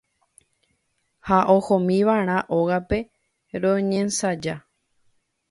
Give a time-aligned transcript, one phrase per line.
[1.27, 2.99] ha ohomiva'erã ógape
[3.61, 4.55] roñensaja.